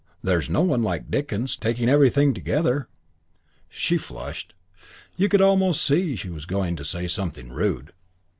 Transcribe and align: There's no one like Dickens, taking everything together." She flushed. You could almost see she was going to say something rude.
There's 0.23 0.49
no 0.49 0.61
one 0.61 0.81
like 0.81 1.11
Dickens, 1.11 1.55
taking 1.55 1.87
everything 1.87 2.33
together." 2.33 2.87
She 3.69 3.99
flushed. 3.99 4.55
You 5.15 5.29
could 5.29 5.41
almost 5.41 5.83
see 5.83 6.15
she 6.15 6.29
was 6.31 6.47
going 6.47 6.75
to 6.77 6.83
say 6.83 7.05
something 7.07 7.51
rude. 7.53 7.91